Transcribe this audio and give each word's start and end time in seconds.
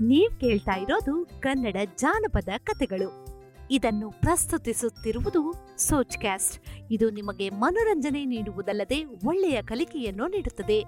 ನೀವ್ 0.00 0.40
ಕೇಳ್ತಾ 0.40 0.72
ಇರೋದು 0.72 1.26
ಕನ್ನಡ 1.40 1.76
ಜಾನಪದ 1.96 2.48
ಕಥೆಗಳು. 2.58 3.26
ಇದನ್ನು 3.70 4.10
ಪ್ರಸ್ತುತಿಸುತ್ತಿರುವುದು 4.10 5.54
ಸೋಚ್ 5.78 6.18
ಕ್ಯಾಸ್ಟ್ 6.18 6.64
ಇದು 6.90 7.10
ನಿಮಗೆ 7.10 7.50
ಮನೋರಂಜನೆ 7.50 8.24
ನೀಡುವುದಲ್ಲದೆ 8.24 9.04
ಒಳ್ಳೆಯ 9.04 9.62
ಕಲಿಕೆಯನ್ನು 9.62 10.26
ನೀಡುತ್ತದೆ. 10.26 10.84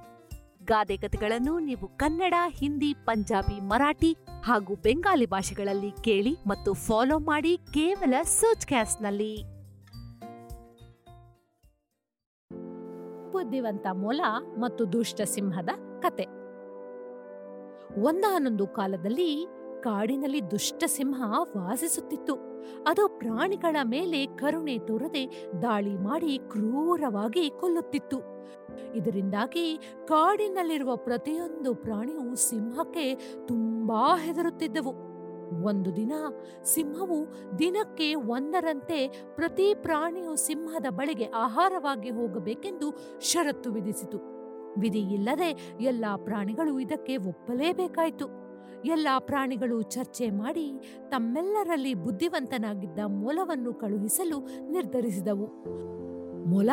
ಗಾದೆ 0.65 0.97
ಕಥೆಗಳನ್ನು 0.97 1.59
ನೀವು 1.59 1.89
ಕನ್ನಡ, 1.89 2.35
ಹಿಂದಿ, 2.47 2.95
ಪಂಜಾಬಿ, 2.95 3.61
ಮರಾಠಿ 3.61 4.17
ಹಾಗೂ 4.45 4.75
ಬೆಂಗಾಲಿ 4.75 5.27
ಭಾಷೆಗಳಲ್ಲಿ 5.27 6.03
ಕೇಳಿ 6.03 6.37
ಮತ್ತು 6.47 6.75
ಫಾಲೋ 6.75 7.19
ಮಾಡಿ 7.19 7.57
ಕೇವಲ 7.57 8.15
ಸೋಚ್ 8.23 8.67
ಕ್ಯಾಸ್ಟ್ನಲ್ಲಿ 8.67 9.43
ಬುದ್ಧಿವಂತ 13.33 13.87
ಮೂಲ 13.93 14.21
ಮತ್ತು 14.59 14.93
ದುಷ್ಟ 14.93 15.21
ಸಿಂಹದ 15.21 15.69
ಕತೆ 16.01 16.42
ಒಂದಾನೊಂದು 17.99 18.67
ಕಾಲದಲ್ಲಿ 18.67 19.47
ಕಾಡಿನಲ್ಲಿ 19.81 20.51
ದುಷ್ಟ 20.51 20.85
ಸಿಂಹ 20.87 21.23
ವಾಸಿಸುತ್ತಿತ್ತು. 21.57 22.35
ಅದು 22.87 23.09
ಪ್ರಾಣಿಗಳ 23.09 23.77
ಮೇಲೆ 23.85 24.27
ಕರುಣೆ 24.27 24.79
ತೋರದೆ 24.79 25.49
ದಾಳಿ 25.63 25.97
ಮಾಡಿ 25.97 26.39
ಕ್ರೂರವಾಗಿ 26.39 27.51
ಕೊಲ್ಲುತ್ತಿತ್ತು. 27.61 28.17
ಇದರಿಂದಾಗಿ 28.95 29.79
ಕಾಡಿನಲ್ಲಿರುವ 30.05 30.97
ಪ್ರತಿಯೊಂದು 30.97 31.75
ಪ್ರಾಣಿಯು 31.75 32.35
ಸಿಂಹಕ್ಕೆ 32.35 33.37
ತುಂಬಾ 33.47 34.17
ಹೆದರುತ್ತಿದ್ದವು. 34.17 35.13
ಒಂದು 35.65 35.97
ದಿನ 35.97 36.13
ಸಿಂಹವು 36.65 37.27
ದಿನಕ್ಕೆ 37.59 38.15
ಒಂದರಂತೆ 38.15 39.25
ಪ್ರತಿ 39.35 39.75
ಪ್ರಾಣಿಯು 39.75 40.37
ಸಿಂಹದ 40.37 40.87
ಬಳಿಗೆ 40.91 41.25
ಆಹಾರವಾಗಿ 41.25 42.11
ಹೋಗಬೇಕೆಂದು 42.11 43.21
ಷರತ್ತು 43.21 43.73
ವಿಧಿಸಿತು. 43.73 44.42
ವಿಧಿ 44.79 45.01
ಇಲ್ಲದೆ 45.15 45.77
ಎಲ್ಲ 45.81 46.05
ಪ್ರಾಣಿಗಳು 46.17 46.81
ಇದಕ್ಕೆ 46.81 47.17
ಒಪ್ಪಲೇಬೇಕಾಯಿತು. 47.17 48.27
ಎಲ್ಲ 48.85 49.09
ಪ್ರಾಣಿಗಳು 49.19 49.83
ಚರ್ಚೆ 49.83 50.31
ಮಾಡಿ 50.31 50.73
ತಮ್ಮೆಲ್ಲರಲ್ಲಿ 51.09 51.95
ಬುದ್ಧಿವಂತನಾಗಿದ್ದ 51.95 52.99
ಮೊಲವನ್ನು 53.07 53.75
ಕಳುಹಿಸಲು 53.75 54.39
ನಿರ್ಧರಿಸಿದವು. 54.71 55.49
ಮೊಲ 56.51 56.71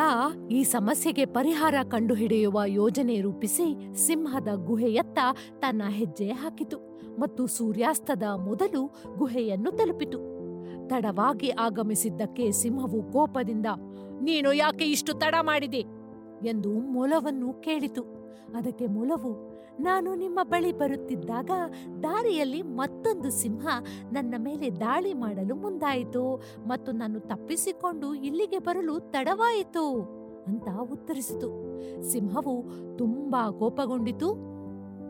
ಈ 0.50 0.62
ಸಮಸ್ಯೆಗೆ 0.62 1.24
ಪರಿಹಾರ 1.24 1.74
ಕಂಡುಹಿಡಿಯುವ 1.88 2.60
ಯೋಜನೆ 2.66 3.20
ರೂಪಿಸಿ 3.20 3.96
ಸಿಂಹದ 4.06 4.48
ಗುಹೆಯತ್ತ 4.54 5.18
ತನ್ನ 5.58 5.82
ಹೆಜ್ಜೆ 5.88 6.28
ಹಾಕಿತು 6.28 6.78
ಮತ್ತು 7.18 7.46
ಸೂರ್ಯಾಸ್ತದ 7.46 8.22
ಮೊದಲು 8.22 8.82
ಗುಹೆಯನ್ನು 9.16 9.70
ತಲುಪಿತು. 9.70 10.18
ತಡವಾಗಿ 10.88 11.50
ಆಗಮಿಸಿದ್ದಕ್ಕೆ 11.50 12.50
ಸಿಂಹವು 12.50 13.12
ಕೋಪದಿಂದ, 13.12 13.66
ನೀನು 14.22 14.52
ಯಾಕೆ 14.52 14.84
ಇಷ್ಟು 14.84 15.12
ತಡ 15.14 15.34
ಮಾಡಿದೆ? 15.40 15.99
ಎಂದು 16.46 16.70
ಮೊಲವನ್ನು 16.70 17.52
ಕೇಳಿತು. 17.52 18.02
ಅದಕ್ಕೆ 18.54 18.86
ಮೊಲವು, 18.86 19.50
ನಾನು 19.80 20.14
ನಿಮ್ಮ 20.14 20.38
ಬಳಿ 20.42 20.72
ಬರುತ್ತಿದ್ದಾಗ 20.72 21.50
ದಾರಿಯಲ್ಲಿ 22.02 22.62
ಮತ್ತೊಂದು 22.62 23.30
ಸಿಂಹ 23.30 23.66
ನನ್ನ 24.12 24.34
ಮೇಲೆ 24.38 24.70
ದಾಳಿ 24.70 25.14
ಮಾಡಲು 25.14 25.54
ಮುಂದಾಯಿತು 25.54 26.42
ಮತ್ತು 26.66 26.92
ನಾನು 26.92 27.20
ತಪ್ಪಿಸಿಕೊಂಡು 27.20 28.14
ಇಲ್ಲಿಗೆ 28.14 28.58
ಬರಲು 28.58 29.00
ತಡವಾಯಿತು 29.00 30.02
ಅಂತ 30.46 30.68
ಉತ್ತರಿಸಿತು. 30.92 31.50
ಸಿಂಹವು 32.10 32.64
ತುಂಬಾ 32.98 33.50
ಕೋಪಗೊಂಡಿತು 33.50 34.50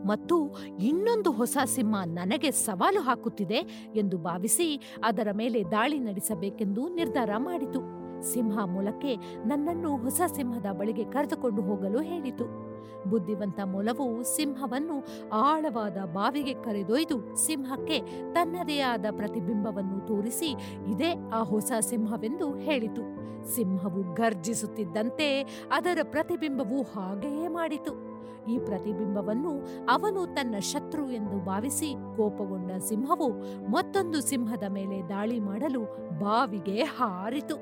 ಮತ್ತು, 0.07 0.55
ಇನ್ನೊಂದು 0.79 1.31
ಹೊಸ 1.31 1.57
ಸಿಂಹ 1.65 2.03
ನನಗೆ 2.05 2.51
ಸವಾಲು 2.51 3.01
ಹಾಕುತ್ತಿದೆ 3.01 3.89
ಎಂದು 3.95 4.17
ಭಾವಿಸಿ 4.17 4.91
ಅದರ 5.03 5.27
ಮೇಲೆ 5.31 5.63
ದಾಳಿ 5.63 5.99
ನಡೆಸಬೇಕೆಂದು 5.99 6.95
ನಿರ್ಧಾರ 6.95 7.29
ಮಾಡಿತು. 7.37 8.00
ಸಿಂಹ 8.21 8.65
ಮೂಲಕ್ಕೆ 8.65 9.15
ನನ್ನನ್ನು 9.45 9.97
ಹೊಸ 9.97 10.21
ಸಿಂಹದ 10.35 10.65
ಬಳಿಗೆ 10.71 11.03
ಕರೆದುಕೊಂಡು 11.03 11.61
ಹೋಗಲು 11.61 12.01
ಹೇಳಿತು. 12.01 12.60
ಬುದ್ಧಿವಂತ 13.09 13.59
ಮೊಲವು 13.63 14.35
ಸಿಂಹವನ್ನು 14.35 15.05
ಆಳವಾದ 15.31 15.97
ಬಾವಿಗೆ 15.97 16.53
ಕರೆದೊಯ್ದು 16.53 17.35
ಸಿಂಹಕ್ಕೆ 17.45 17.99
ತನ್ನದೇ 18.33 18.79
ಆದ 18.79 19.05
ಪ್ರತಿಬಿಂಬವನ್ನು 19.11 20.07
ತೋರಿಸಿ 20.07 20.51
ಇದೇ 20.91 21.13
ಆ 21.33 21.43
ಹೊಸ 21.43 21.71
ಸಿಂಹವೆಂದು 21.79 22.55
ಹೇಳಿತು. 22.55 23.21
ಸಿಂಹವು 23.55 24.13
ಗರ್ಜಿಸುತ್ತಿದ್ದಂತೆ 24.13 25.41
ಅದರ 25.71 25.99
ಪ್ರತಿಬಿಂಬವು 26.03 26.81
ಹಾಗೆಯೇ 26.81 27.47
ಮಾಡಿತು. 27.47 28.11
ಈ 28.51 28.59
ಪ್ರತಿಬಿಂಬವನ್ನು 28.59 29.51
ಅವನು 29.85 30.25
ತನ್ನ 30.25 30.59
ಶತ್ರು 30.59 31.11
ಎಂದು 31.11 31.45
ಭಾವಿಸಿ 31.45 31.93
ಕೋಪಗೊಂಡ 32.15 32.71
ಸಿಂಹವು 32.77 33.29
ಮತ್ತೊಂದು 33.71 34.21
ಸಿಂಹದ 34.21 34.63
ಮೇಲೆ 34.69 35.09
ದಾಳಿ 35.09 35.39
ಮಾಡಲು 35.39 35.81
ಬಾವಿಗೆ 36.19 36.83
ಹಾರಿತು 36.83 37.55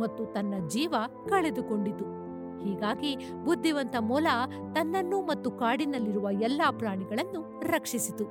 ಮತ್ತು 0.00 0.24
ತನ್ನ 0.24 0.68
ಜೀವ 0.68 0.94
ಕಳೆದುಕೊಂಡಿತು. 1.28 2.21
ಹೀಗಾಗಿ 2.64 3.16
ಬುದ್ಧಿವಂತ 3.44 3.96
ಮೊಲ 4.00 4.26
ತನ್ನನ್ನು 4.74 5.20
ಮತ್ತು 5.20 5.50
ಕಾಡಿನಲ್ಲಿರುವ 5.50 6.28
ಎಲ್ಲಾ 6.42 6.70
ಪ್ರಾಣಿಗಳನ್ನು 6.70 7.60
ರಕ್ಷಿಸಿತು. 7.60 8.24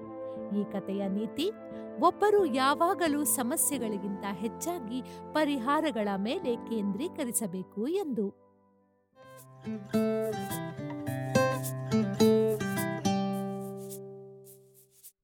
ಈ 0.60 0.64
ಕಥೆಯ 0.72 1.08
ನೀತಿ, 1.08 1.50
ಒಬ್ಬರು 2.00 2.46
ಯಾವಾಗಲೂ 2.46 3.24
ಸಮಸ್ಯೆಗಳಿಗಿಂತ 3.24 4.24
ಹೆಚ್ಚಾಗಿ 4.32 5.02
ಪರಿಹಾರಗಳ 5.34 6.08
ಮೇಲೆ 6.18 6.56
ಕೇಂದ್ರೀಕರಿಸಬೇಕು 6.56 7.88
ಎಂದು. 7.88 8.42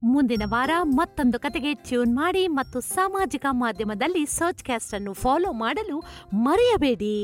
ಮುಂದಿನ 0.04 0.44
ವಾರ 0.46 0.70
ಮತ್ತೊಂದು 0.84 1.40
ಕತೆಗೆ 1.40 1.74
ಟ್ಯೂನ್ 1.74 2.16
ಮಾಡಿ 2.16 2.48
ಮತ್ತು 2.48 2.80
ಸಾಮಾಜಿಕ 2.80 3.46
ಮಾಧ್ಯಮದಲ್ಲಿ 3.52 4.26
ಸರ್ಚ್ 4.26 4.64
ಕ್ಯಾಸ್ಟ್ 4.64 4.94
ಅನ್ನು 4.94 5.14
ಫಾಲೋ 5.14 5.52
ಮಾಡಲು 5.52 6.04
ಮರೆಯಬೇಡಿ. 6.34 7.18